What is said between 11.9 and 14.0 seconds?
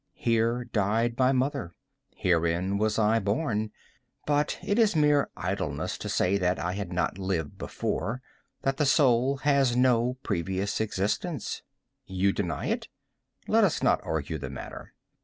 You deny it?—let us not